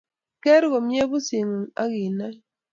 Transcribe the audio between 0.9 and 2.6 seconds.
pusingung ak inae